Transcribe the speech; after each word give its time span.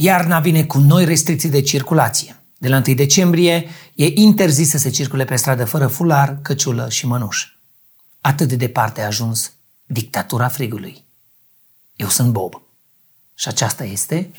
Iarna 0.00 0.40
vine 0.40 0.64
cu 0.64 0.78
noi 0.78 1.04
restricții 1.04 1.48
de 1.48 1.60
circulație. 1.60 2.36
De 2.58 2.68
la 2.68 2.82
1 2.86 2.94
decembrie 2.94 3.68
e 3.94 4.06
interzis 4.14 4.70
să 4.70 4.78
se 4.78 4.90
circule 4.90 5.24
pe 5.24 5.36
stradă 5.36 5.64
fără 5.64 5.86
fular, 5.86 6.38
căciulă 6.42 6.88
și 6.90 7.06
mănuș. 7.06 7.46
Atât 8.20 8.48
de 8.48 8.56
departe 8.56 9.00
a 9.00 9.06
ajuns 9.06 9.52
dictatura 9.86 10.48
frigului. 10.48 11.04
Eu 11.96 12.08
sunt 12.08 12.32
Bob. 12.32 12.62
Și 13.34 13.48
aceasta 13.48 13.84
este... 13.84 14.30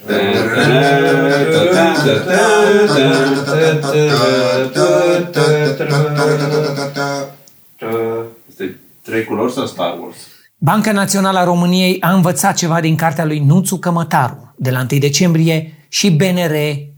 Este 8.48 8.80
trei 9.02 9.24
culori 9.24 9.52
sau 9.52 9.66
Star 9.66 9.98
Wars? 9.98 10.16
Banca 10.62 10.92
Națională 10.92 11.38
a 11.38 11.44
României 11.44 12.00
a 12.00 12.12
învățat 12.12 12.56
ceva 12.56 12.80
din 12.80 12.96
cartea 12.96 13.24
lui 13.24 13.38
Nuțu 13.38 13.78
Cămătaru. 13.78 14.54
De 14.56 14.70
la 14.70 14.86
1 14.90 15.00
decembrie 15.00 15.86
și 15.88 16.10
BNR 16.10 16.54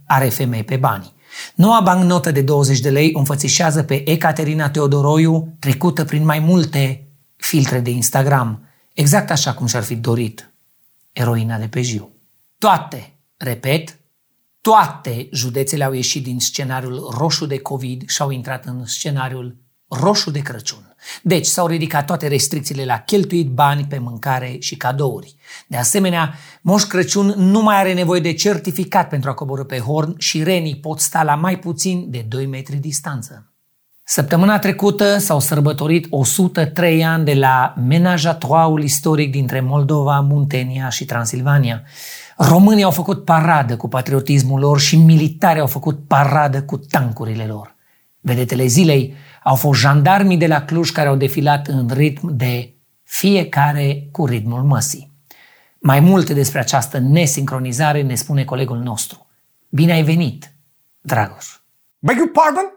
are 0.07 0.29
femei 0.29 0.65
pe 0.65 0.77
bani. 0.77 1.13
Noua 1.55 1.81
bancnotă 1.81 2.31
de 2.31 2.41
20 2.41 2.81
de 2.81 2.91
lei 2.91 3.11
o 3.15 3.19
înfățișează 3.19 3.83
pe 3.83 4.11
Ecaterina 4.11 4.71
Teodoroiu, 4.71 5.57
trecută 5.59 6.05
prin 6.05 6.25
mai 6.25 6.39
multe 6.39 7.07
filtre 7.37 7.81
de 7.81 7.91
Instagram, 7.91 8.69
exact 8.93 9.31
așa 9.31 9.55
cum 9.55 9.67
și-ar 9.67 9.83
fi 9.83 9.95
dorit 9.95 10.51
eroina 11.13 11.59
de 11.59 11.67
pe 11.67 11.83
Jiu. 11.83 12.11
Toate, 12.59 13.13
repet, 13.37 13.99
toate 14.61 15.29
județele 15.33 15.85
au 15.85 15.93
ieșit 15.93 16.23
din 16.23 16.41
scenariul 16.41 17.15
roșu 17.19 17.47
de 17.47 17.59
COVID 17.59 18.09
și 18.09 18.23
au 18.23 18.31
intrat 18.31 18.65
în 18.65 18.87
scenariul 18.87 19.57
roșu 20.01 20.31
de 20.31 20.39
Crăciun. 20.39 20.95
Deci 21.23 21.47
s-au 21.47 21.67
ridicat 21.67 22.07
toate 22.07 22.29
restricțiile 22.29 22.85
la 22.85 22.99
cheltuit 22.99 23.49
bani 23.49 23.87
pe 23.89 23.99
mâncare 23.99 24.57
și 24.61 24.77
cadouri. 24.77 25.35
De 25.67 25.77
asemenea, 25.77 26.35
Moș 26.61 26.83
Crăciun 26.83 27.35
nu 27.37 27.63
mai 27.63 27.77
are 27.77 27.93
nevoie 27.93 28.21
de 28.21 28.33
certificat 28.33 29.09
pentru 29.09 29.31
a 29.31 29.35
coborâ 29.35 29.65
pe 29.65 29.79
horn 29.79 30.15
și 30.19 30.43
renii 30.43 30.77
pot 30.77 31.01
sta 31.01 31.23
la 31.23 31.35
mai 31.35 31.59
puțin 31.59 32.11
de 32.11 32.25
2 32.29 32.47
metri 32.47 32.77
distanță. 32.77 33.47
Săptămâna 34.05 34.59
trecută 34.59 35.19
s-au 35.19 35.41
sărbătorit 35.41 36.07
103 36.11 37.05
ani 37.05 37.25
de 37.25 37.35
la 37.35 37.75
menajatoaul 37.87 38.83
istoric 38.83 39.31
dintre 39.31 39.61
Moldova, 39.61 40.21
Muntenia 40.21 40.89
și 40.89 41.05
Transilvania. 41.05 41.83
Românii 42.37 42.85
au 42.85 42.91
făcut 42.91 43.25
paradă 43.25 43.77
cu 43.77 43.89
patriotismul 43.89 44.61
lor 44.61 44.81
și 44.81 44.97
militarii 44.97 45.61
au 45.61 45.67
făcut 45.67 46.07
paradă 46.07 46.63
cu 46.63 46.77
tancurile 46.77 47.47
lor. 47.47 47.72
Vedetele 48.25 48.67
zilei 48.67 49.15
au 49.43 49.55
fost 49.55 49.81
jandarmii 49.81 50.37
de 50.37 50.47
la 50.47 50.65
Cluj 50.65 50.91
care 50.91 51.09
au 51.09 51.17
defilat 51.17 51.67
în 51.67 51.89
ritm 51.93 52.37
de 52.37 52.75
fiecare 53.03 54.09
cu 54.13 54.27
ritmul 54.27 54.63
măsii. 54.63 55.13
Mai 55.79 56.01
multe 56.01 56.35
despre 56.35 56.59
această 56.59 56.99
nesincronizare 56.99 58.03
ne 58.03 58.15
spune 58.15 58.45
colegul 58.45 58.79
nostru. 58.79 59.27
Bine 59.69 59.93
ai 59.93 60.03
venit, 60.03 60.53
Dragoș! 61.01 61.47
Beg 61.99 62.17
you 62.17 62.27
pardon? 62.27 62.73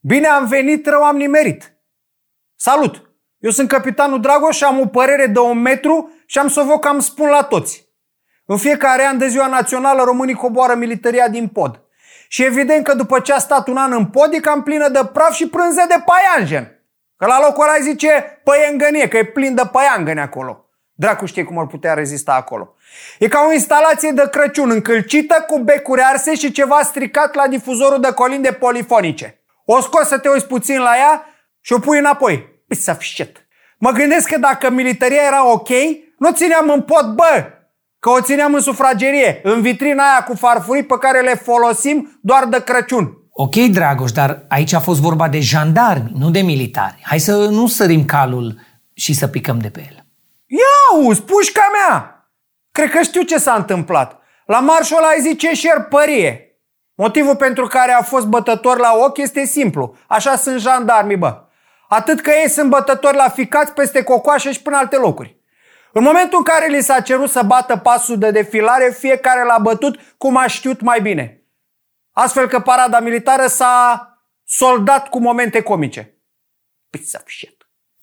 Bine 0.00 0.26
am 0.26 0.46
venit, 0.46 0.86
rău 0.86 1.02
am 1.02 1.16
nimerit. 1.16 1.74
Salut! 2.56 3.10
Eu 3.38 3.50
sunt 3.50 3.68
capitanul 3.68 4.20
Dragoș 4.20 4.56
și 4.56 4.64
am 4.64 4.80
o 4.80 4.86
părere 4.86 5.26
de 5.26 5.38
un 5.38 5.58
metru 5.58 6.10
și 6.26 6.38
am 6.38 6.48
să 6.48 6.62
vă 6.62 6.78
cam 6.78 7.00
spun 7.00 7.28
la 7.28 7.42
toți. 7.42 7.88
În 8.44 8.56
fiecare 8.56 9.06
an 9.06 9.18
de 9.18 9.28
ziua 9.28 9.46
națională 9.46 10.02
românii 10.02 10.34
coboară 10.34 10.74
militaria 10.74 11.28
din 11.28 11.48
pod. 11.48 11.80
Și 12.32 12.44
evident 12.44 12.84
că 12.84 12.94
după 12.94 13.20
ce 13.20 13.32
a 13.32 13.38
stat 13.38 13.68
un 13.68 13.76
an 13.76 13.92
în 13.92 14.06
pod, 14.06 14.32
e 14.32 14.40
cam 14.40 14.62
plină 14.62 14.88
de 14.88 15.00
praf 15.12 15.32
și 15.32 15.48
prânze 15.48 15.84
de 15.88 16.04
paianjen. 16.04 16.84
Că 17.16 17.26
la 17.26 17.40
locul 17.40 17.62
ăla 17.62 17.78
zice 17.80 18.40
păiengănie, 18.44 19.08
că 19.08 19.16
e 19.16 19.24
plin 19.24 19.54
de 19.54 19.62
paiangăni 19.72 20.20
acolo. 20.20 20.64
Dracu 20.92 21.26
știe 21.26 21.44
cum 21.44 21.58
ar 21.58 21.66
putea 21.66 21.94
rezista 21.94 22.32
acolo. 22.32 22.74
E 23.18 23.28
ca 23.28 23.44
o 23.48 23.52
instalație 23.52 24.10
de 24.10 24.28
Crăciun 24.30 24.70
încălcită 24.70 25.44
cu 25.46 25.58
becuri 25.58 26.02
arse 26.02 26.34
și 26.34 26.52
ceva 26.52 26.80
stricat 26.82 27.34
la 27.34 27.46
difuzorul 27.46 28.00
de 28.00 28.12
colinde 28.12 28.52
polifonice. 28.52 29.42
O 29.64 29.80
scoți 29.80 30.08
să 30.08 30.18
te 30.18 30.28
uiți 30.28 30.46
puțin 30.46 30.78
la 30.78 30.96
ea 30.96 31.26
și 31.60 31.72
o 31.72 31.78
pui 31.78 31.98
înapoi. 31.98 32.62
Pisa 32.68 32.94
fișet. 32.94 33.46
Mă 33.78 33.90
gândesc 33.90 34.28
că 34.28 34.38
dacă 34.38 34.70
militaria 34.70 35.22
era 35.22 35.50
ok, 35.50 35.68
nu 36.18 36.32
țineam 36.32 36.70
în 36.70 36.82
pod, 36.82 37.06
bă, 37.14 37.59
Că 38.00 38.10
o 38.10 38.20
țineam 38.20 38.54
în 38.54 38.60
sufragerie, 38.60 39.40
în 39.42 39.60
vitrina 39.60 40.02
aia 40.02 40.24
cu 40.24 40.34
farfurii 40.34 40.84
pe 40.84 40.98
care 40.98 41.20
le 41.20 41.34
folosim 41.34 42.18
doar 42.22 42.44
de 42.44 42.62
Crăciun. 42.62 43.18
Ok, 43.30 43.54
Dragoș, 43.54 44.12
dar 44.12 44.44
aici 44.48 44.72
a 44.72 44.80
fost 44.80 45.00
vorba 45.00 45.28
de 45.28 45.40
jandarmi, 45.40 46.12
nu 46.14 46.30
de 46.30 46.40
militari. 46.40 47.02
Hai 47.02 47.18
să 47.18 47.36
nu 47.36 47.66
sărim 47.66 48.04
calul 48.04 48.60
și 48.94 49.14
să 49.14 49.26
picăm 49.26 49.58
de 49.58 49.70
pe 49.70 49.80
el. 49.80 50.04
Ia 50.46 51.06
uzi, 51.06 51.22
pușca 51.22 51.70
mea! 51.72 52.28
Cred 52.72 52.90
că 52.90 53.02
știu 53.02 53.22
ce 53.22 53.38
s-a 53.38 53.54
întâmplat. 53.54 54.18
La 54.46 54.60
marșul 54.60 54.96
ăla 54.96 55.06
ai 55.06 55.20
zice 55.20 55.52
șerpărie. 55.52 56.60
Motivul 56.94 57.36
pentru 57.36 57.66
care 57.66 57.92
a 57.92 58.02
fost 58.02 58.26
bătător 58.26 58.78
la 58.78 58.92
ochi 59.04 59.18
este 59.18 59.44
simplu. 59.44 59.96
Așa 60.06 60.36
sunt 60.36 60.60
jandarmii, 60.60 61.16
bă. 61.16 61.42
Atât 61.88 62.20
că 62.20 62.30
ei 62.42 62.48
sunt 62.48 62.70
bătători 62.70 63.16
la 63.16 63.28
ficați 63.28 63.72
peste 63.72 64.02
cocoașe 64.02 64.52
și 64.52 64.62
până 64.62 64.76
alte 64.76 64.96
locuri. 64.96 65.39
În 65.92 66.02
momentul 66.02 66.38
în 66.38 66.44
care 66.44 66.76
li 66.76 66.82
s-a 66.82 67.00
cerut 67.00 67.30
să 67.30 67.42
bată 67.46 67.76
pasul 67.76 68.18
de 68.18 68.30
defilare, 68.30 68.96
fiecare 68.98 69.44
l-a 69.44 69.58
bătut 69.58 69.98
cum 70.18 70.36
a 70.36 70.46
știut 70.46 70.80
mai 70.80 71.00
bine. 71.00 71.42
Astfel 72.12 72.48
că 72.48 72.60
parada 72.60 73.00
militară 73.00 73.46
s-a 73.46 74.06
soldat 74.44 75.08
cu 75.08 75.20
momente 75.20 75.60
comice. 75.60 76.14
Pizza 76.90 77.22
shit. 77.26 77.56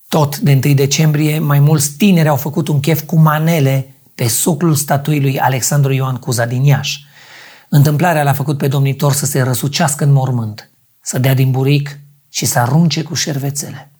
Tot 0.08 0.38
de 0.38 0.60
1 0.66 0.74
decembrie, 0.74 1.40
mai 1.40 1.60
mulți 1.60 1.98
tineri 1.98 2.28
au 2.28 2.36
făcut 2.36 2.68
un 2.68 2.80
chef 2.80 3.02
cu 3.02 3.16
manele 3.16 3.96
pe 4.16 4.28
soclul 4.28 4.76
statuii 4.76 5.22
lui 5.22 5.40
Alexandru 5.40 5.94
Ioan 5.94 6.16
Cuza 6.16 6.46
din 6.46 6.64
Iași. 6.64 7.06
Întâmplarea 7.70 8.24
l-a 8.24 8.34
făcut 8.34 8.58
pe 8.58 8.68
domnitor 8.68 9.14
să 9.14 9.26
se 9.26 9.42
răsucească 9.42 10.04
în 10.04 10.12
mormânt, 10.12 10.70
să 11.02 11.20
dea 11.20 11.34
din 11.34 11.52
buric 11.52 12.00
și 12.30 12.46
să 12.46 12.60
arunce 12.60 13.04
cu 13.04 13.14
șervețele. 13.14 13.92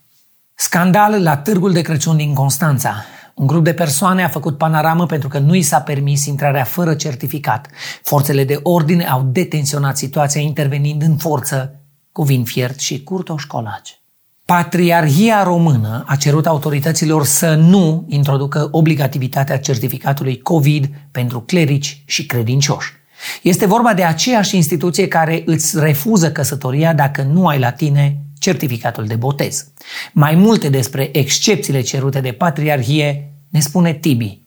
Scandal 0.56 1.24
la 1.24 1.38
târgul 1.38 1.72
de 1.74 1.82
Crăciun 1.82 2.18
din 2.18 2.34
Constanța. 2.34 3.06
Un 3.38 3.48
grup 3.48 3.64
de 3.64 3.74
persoane 3.74 4.24
a 4.24 4.28
făcut 4.28 4.58
panoramă 4.58 5.06
pentru 5.06 5.28
că 5.28 5.40
nu 5.40 5.56
i 5.56 5.62
s-a 5.62 5.80
permis 5.80 6.26
intrarea 6.26 6.64
fără 6.64 6.94
certificat. 6.94 7.68
Forțele 8.04 8.44
de 8.44 8.60
ordine 8.64 9.06
au 9.06 9.22
detenționat 9.32 9.98
situația 9.98 10.42
intervenind 10.42 11.02
în 11.02 11.18
forță 11.18 11.80
cu 12.12 12.24
vin 12.24 12.44
fiert 12.44 12.80
și 12.80 13.04
curtoși 13.04 13.48
colaci. 13.48 14.02
Patriarhia 14.46 15.44
română 15.44 16.04
a 16.08 16.16
cerut 16.16 16.48
autorităților 16.48 17.26
să 17.26 17.56
nu 17.56 18.06
introducă 18.08 18.68
obligativitatea 18.72 19.60
certificatului 19.60 20.42
COVID 20.42 20.90
pentru 21.12 21.42
clerici 21.42 22.04
și 22.06 22.26
credincioși. 22.26 22.94
Este 23.42 23.66
vorba 23.66 23.94
de 23.94 24.04
aceeași 24.04 24.56
instituție 24.56 25.08
care 25.08 25.44
îți 25.46 25.80
refuză 25.80 26.32
căsătoria 26.32 26.94
dacă 26.94 27.22
nu 27.22 27.48
ai 27.48 27.60
la 27.60 27.72
tine 27.72 28.22
certificatul 28.48 29.06
de 29.06 29.16
botez. 29.16 29.72
Mai 30.14 30.36
multe 30.36 30.70
despre 30.70 31.10
excepțiile 31.18 31.82
cerute 31.82 32.22
de 32.22 32.32
patriarhie 32.32 33.32
ne 33.50 33.60
spune 33.60 33.94
Tibi, 33.94 34.42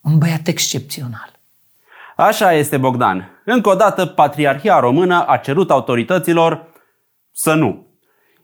un 0.00 0.18
băiat 0.18 0.46
excepțional. 0.46 1.32
Așa 2.16 2.52
este, 2.52 2.76
Bogdan. 2.76 3.42
Încă 3.44 3.68
o 3.68 3.74
dată, 3.74 4.06
Patriarhia 4.06 4.78
Română 4.78 5.26
a 5.26 5.36
cerut 5.36 5.70
autorităților 5.70 6.66
să 7.32 7.54
nu. 7.54 7.86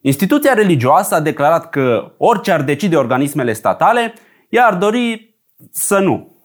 Instituția 0.01 0.55
religioasă 0.55 1.15
a 1.15 1.21
declarat 1.21 1.71
că 1.71 2.13
orice 2.17 2.53
ar 2.53 2.63
decide 2.63 2.97
organismele 2.97 3.53
statale, 3.53 4.15
ea 4.49 4.67
ar 4.67 4.75
dori 4.75 5.35
să 5.71 5.99
nu. 5.99 6.37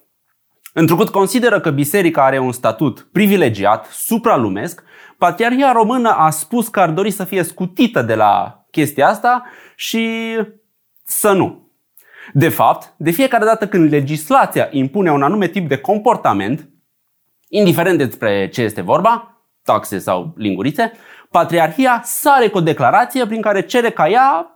Întrucât 0.74 1.10
consideră 1.10 1.60
că 1.60 1.70
biserica 1.70 2.26
are 2.26 2.40
un 2.40 2.52
statut 2.52 3.08
privilegiat, 3.12 3.86
supralumesc, 3.86 4.84
Patriarhia 5.18 5.72
Română 5.72 6.10
a 6.10 6.30
spus 6.30 6.68
că 6.68 6.80
ar 6.80 6.90
dori 6.90 7.12
să 7.12 7.24
fie 7.24 7.44
scutită 7.44 8.02
de 8.02 8.16
la 8.16 8.66
chestia 8.72 9.08
asta 9.08 9.44
și 9.76 10.36
să 11.04 11.32
nu. 11.32 11.70
De 12.34 12.50
fapt, 12.50 12.94
de 12.98 13.12
fiecare 13.12 13.46
dată 13.46 13.68
când 13.68 13.92
legislația 13.92 14.68
impune 14.72 15.12
un 15.12 15.22
anume 15.22 15.48
tip 15.48 15.68
de 15.68 15.78
comportament, 15.78 16.70
indiferent 17.48 17.98
despre 17.98 18.50
ce 18.50 18.62
este 18.62 18.82
vorba, 18.82 19.42
taxe 19.64 20.00
sau 20.00 20.34
lingurițe, 20.38 20.92
Patriarhia 21.30 22.02
sare 22.04 22.48
cu 22.48 22.58
o 22.58 22.62
declarație 22.62 23.26
prin 23.26 23.42
care 23.42 23.66
cere 23.66 23.90
ca 23.90 24.10
ea 24.10 24.56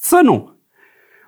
să 0.00 0.20
nu. 0.22 0.58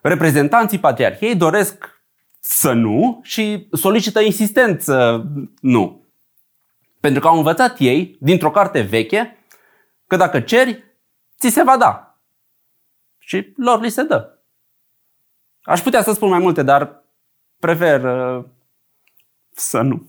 Reprezentanții 0.02 0.78
Patriarhiei 0.78 1.34
doresc 1.34 2.02
să 2.40 2.72
nu 2.72 3.20
și 3.22 3.68
solicită 3.72 4.20
insistent 4.20 4.80
să 4.80 5.22
nu. 5.60 6.01
Pentru 7.02 7.20
că 7.20 7.28
au 7.28 7.36
învățat 7.36 7.76
ei, 7.78 8.16
dintr-o 8.20 8.50
carte 8.50 8.80
veche, 8.80 9.38
că 10.06 10.16
dacă 10.16 10.40
ceri, 10.40 10.84
ți 11.38 11.48
se 11.48 11.62
va 11.62 11.76
da. 11.76 12.18
Și 13.18 13.52
lor 13.56 13.80
li 13.80 13.90
se 13.90 14.02
dă. 14.02 14.38
Aș 15.62 15.80
putea 15.80 16.02
să 16.02 16.12
spun 16.12 16.28
mai 16.28 16.38
multe, 16.38 16.62
dar 16.62 17.02
prefer 17.58 18.04
uh, 18.04 18.44
să 19.54 19.80
nu. 19.80 20.06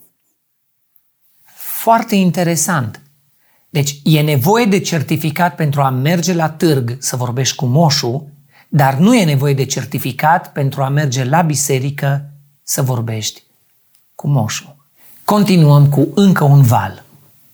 Foarte 1.56 2.16
interesant. 2.16 3.02
Deci 3.70 4.00
e 4.04 4.22
nevoie 4.22 4.66
de 4.66 4.80
certificat 4.80 5.56
pentru 5.56 5.82
a 5.82 5.90
merge 5.90 6.34
la 6.34 6.50
târg 6.50 6.96
să 7.00 7.16
vorbești 7.16 7.56
cu 7.56 7.66
moșul, 7.66 8.28
dar 8.68 8.94
nu 8.94 9.16
e 9.16 9.26
nevoie 9.26 9.54
de 9.54 9.66
certificat 9.66 10.52
pentru 10.52 10.84
a 10.84 10.90
merge 10.90 11.24
la 11.24 11.42
biserică 11.42 12.30
să 12.64 12.82
vorbești 12.82 13.44
cu 14.16 14.28
moșul. 14.28 14.83
Continuăm 15.34 15.90
cu 15.90 16.12
încă 16.16 16.44
un 16.44 16.62
val 16.62 17.04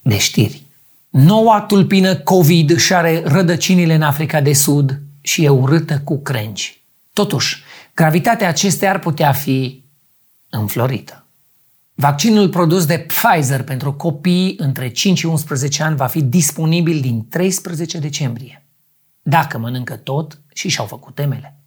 de 0.01 0.17
știri. 0.17 0.63
Noua 1.09 1.61
tulpină 1.61 2.15
COVID 2.15 2.77
și 2.77 2.85
șare 2.85 3.23
rădăcinile 3.25 3.93
în 3.93 4.01
Africa 4.01 4.41
de 4.41 4.53
Sud 4.53 4.99
și 5.21 5.43
e 5.43 5.49
urâtă 5.49 6.01
cu 6.03 6.21
crengi. 6.21 6.81
Totuși, 7.13 7.63
gravitatea 7.93 8.47
acestea 8.47 8.89
ar 8.89 8.99
putea 8.99 9.31
fi 9.31 9.83
înflorită. 10.49 11.25
Vaccinul 11.93 12.49
produs 12.49 12.85
de 12.85 12.97
Pfizer 12.97 13.63
pentru 13.63 13.93
copii 13.93 14.55
între 14.57 14.89
5 14.89 15.17
și 15.17 15.25
11 15.25 15.83
ani 15.83 15.95
va 15.95 16.07
fi 16.07 16.21
disponibil 16.21 16.99
din 16.99 17.27
13 17.29 17.97
decembrie. 17.97 18.65
Dacă 19.21 19.57
mănâncă 19.57 19.95
tot 19.95 20.39
și 20.53 20.69
și-au 20.69 20.85
făcut 20.85 21.15
temele. 21.15 21.59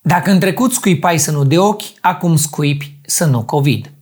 Dacă 0.00 0.30
în 0.30 0.38
trecut 0.38 0.72
scuipai 0.72 1.18
să 1.18 1.30
nu 1.30 1.44
de 1.44 1.58
ochi, 1.58 1.84
acum 2.00 2.36
scuipi 2.36 2.94
să 3.06 3.24
nu 3.24 3.42
COVID. 3.42 3.93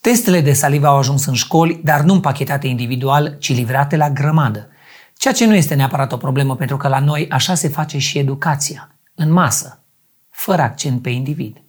Testele 0.00 0.40
de 0.40 0.52
salivă 0.52 0.86
au 0.86 0.96
ajuns 0.96 1.24
în 1.24 1.34
școli, 1.34 1.80
dar 1.84 2.00
nu 2.00 2.12
împachetate 2.12 2.66
individual, 2.66 3.36
ci 3.38 3.54
livrate 3.54 3.96
la 3.96 4.10
grămadă. 4.10 4.68
Ceea 5.16 5.34
ce 5.34 5.46
nu 5.46 5.54
este 5.54 5.74
neapărat 5.74 6.12
o 6.12 6.16
problemă, 6.16 6.56
pentru 6.56 6.76
că 6.76 6.88
la 6.88 6.98
noi 6.98 7.28
așa 7.28 7.54
se 7.54 7.68
face 7.68 7.98
și 7.98 8.18
educația, 8.18 8.94
în 9.14 9.32
masă, 9.32 9.84
fără 10.30 10.62
accent 10.62 11.02
pe 11.02 11.10
individ. 11.10 11.62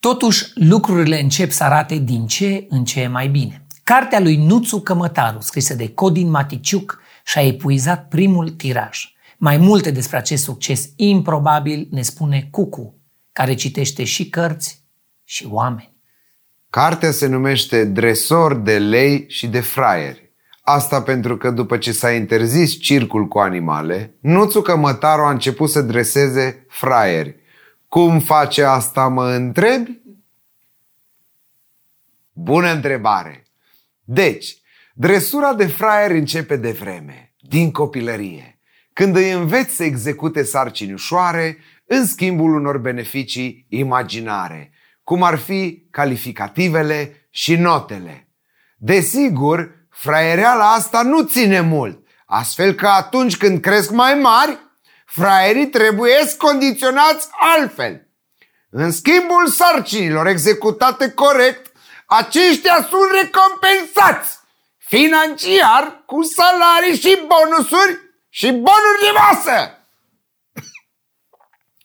Totuși, 0.00 0.44
lucrurile 0.54 1.20
încep 1.20 1.50
să 1.50 1.64
arate 1.64 1.96
din 1.96 2.26
ce 2.26 2.66
în 2.68 2.84
ce 2.84 3.06
mai 3.06 3.28
bine. 3.28 3.66
Cartea 3.82 4.20
lui 4.20 4.36
Nuțu 4.36 4.80
Cămătaru, 4.80 5.40
scrisă 5.40 5.74
de 5.74 5.88
Codin 5.88 6.30
Maticiuc, 6.30 7.00
și-a 7.24 7.42
epuizat 7.42 8.08
primul 8.08 8.50
tiraj. 8.50 9.14
Mai 9.36 9.56
multe 9.56 9.90
despre 9.90 10.16
acest 10.16 10.42
succes 10.42 10.88
improbabil 10.96 11.88
ne 11.90 12.02
spune 12.02 12.48
Cucu, 12.50 12.94
care 13.32 13.54
citește 13.54 14.04
și 14.04 14.28
cărți 14.28 14.84
și 15.24 15.46
oameni. 15.50 15.95
Cartea 16.76 17.10
se 17.10 17.26
numește 17.26 17.84
Dresor 17.84 18.54
de 18.54 18.78
lei 18.78 19.24
și 19.28 19.46
de 19.46 19.60
fraieri. 19.60 20.32
Asta 20.60 21.02
pentru 21.02 21.36
că 21.36 21.50
după 21.50 21.78
ce 21.78 21.92
s-a 21.92 22.12
interzis 22.12 22.80
circul 22.80 23.26
cu 23.26 23.38
animale, 23.38 24.14
Nuțu 24.20 24.62
Cămătaru 24.62 25.22
a 25.22 25.30
început 25.30 25.70
să 25.70 25.82
dreseze 25.82 26.66
fraieri. 26.68 27.36
Cum 27.88 28.20
face 28.20 28.62
asta, 28.62 29.08
mă 29.08 29.26
întrebi? 29.30 30.00
Bună 32.32 32.72
întrebare! 32.72 33.46
Deci, 34.04 34.56
dresura 34.94 35.54
de 35.54 35.66
fraier 35.66 36.10
începe 36.10 36.56
de 36.56 36.70
vreme, 36.70 37.34
din 37.40 37.70
copilărie, 37.70 38.58
când 38.92 39.16
îi 39.16 39.30
înveți 39.30 39.74
să 39.74 39.84
execute 39.84 40.42
sarcini 40.42 40.92
ușoare 40.92 41.58
în 41.86 42.06
schimbul 42.06 42.54
unor 42.54 42.78
beneficii 42.78 43.66
imaginare, 43.68 44.70
cum 45.06 45.22
ar 45.22 45.38
fi 45.38 45.86
calificativele 45.90 47.28
și 47.30 47.56
notele. 47.56 48.28
Desigur, 48.76 49.70
fraiereala 49.90 50.72
asta 50.72 51.02
nu 51.02 51.22
ține 51.22 51.60
mult, 51.60 52.06
astfel 52.26 52.72
că 52.72 52.86
atunci 52.86 53.36
când 53.36 53.60
cresc 53.60 53.90
mai 53.90 54.14
mari, 54.14 54.58
fraierii 55.04 55.68
trebuie 55.68 56.14
condiționați 56.38 57.28
altfel. 57.30 58.08
În 58.70 58.90
schimbul 58.90 59.46
sarcinilor 59.46 60.26
executate 60.26 61.10
corect, 61.10 61.72
aceștia 62.06 62.74
sunt 62.74 63.10
recompensați 63.22 64.38
financiar 64.76 66.02
cu 66.06 66.22
salarii 66.22 66.98
și 66.98 67.18
bonusuri 67.26 68.00
și 68.28 68.46
bonuri 68.46 69.00
de 69.00 69.10
masă. 69.14 69.78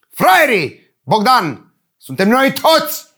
Fraierii, 0.10 0.96
Bogdan, 1.04 1.74
suntem 1.98 2.30
noi 2.30 2.54
toți 2.54 3.10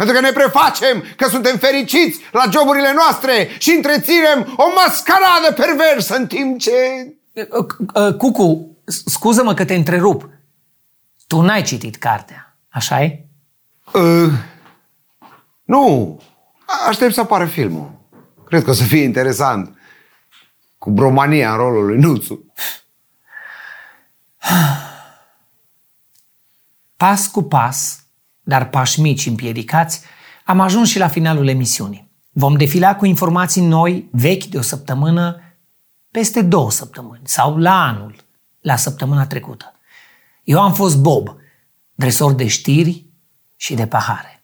pentru 0.00 0.18
că 0.18 0.26
ne 0.26 0.32
prefacem 0.32 1.04
că 1.16 1.28
suntem 1.28 1.56
fericiți 1.56 2.20
la 2.32 2.44
joburile 2.52 2.92
noastre 2.92 3.48
și 3.58 3.70
întreținem 3.70 4.54
o 4.56 4.64
mascaradă 4.74 5.52
perversă 5.54 6.16
în 6.16 6.26
timp 6.26 6.58
ce... 6.58 6.72
Cucu, 8.18 8.76
scuză-mă 8.84 9.54
că 9.54 9.64
te 9.64 9.74
întrerup. 9.74 10.28
Tu 11.26 11.40
n-ai 11.40 11.62
citit 11.62 11.96
cartea, 11.96 12.56
așa 12.68 13.02
e? 13.02 13.24
Uh, 13.92 14.32
nu, 15.64 16.20
aștept 16.88 17.14
să 17.14 17.20
apară 17.20 17.46
filmul. 17.46 17.90
Cred 18.46 18.64
că 18.64 18.70
o 18.70 18.72
să 18.72 18.84
fie 18.84 19.02
interesant. 19.02 19.78
Cu 20.78 20.90
bromania 20.90 21.50
în 21.50 21.56
rolul 21.56 21.86
lui 21.86 21.98
Nuțu. 21.98 22.52
Pas 26.96 27.26
cu 27.26 27.42
pas, 27.42 27.99
dar 28.50 28.68
pași 28.68 29.00
mici 29.00 29.26
împiedicați, 29.26 30.00
am 30.44 30.60
ajuns 30.60 30.88
și 30.88 30.98
la 30.98 31.08
finalul 31.08 31.48
emisiunii. 31.48 32.10
Vom 32.30 32.56
defila 32.56 32.96
cu 32.96 33.06
informații 33.06 33.62
noi, 33.62 34.08
vechi 34.12 34.44
de 34.44 34.58
o 34.58 34.60
săptămână, 34.60 35.40
peste 36.10 36.42
două 36.42 36.70
săptămâni 36.70 37.22
sau 37.24 37.56
la 37.56 37.82
anul, 37.82 38.14
la 38.60 38.76
săptămâna 38.76 39.26
trecută. 39.26 39.72
Eu 40.44 40.60
am 40.60 40.74
fost 40.74 40.98
Bob, 40.98 41.36
dresor 41.94 42.32
de 42.32 42.46
știri 42.46 43.06
și 43.56 43.74
de 43.74 43.86
pahare. 43.86 44.42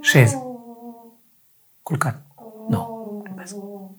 Șez. 0.00 0.32
Culcat. 1.82 2.26
Nu. 2.68 2.80
Culpesc. 2.80 3.01
Amazon. 3.42 3.96